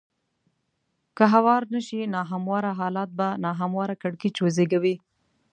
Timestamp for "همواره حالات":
2.31-3.09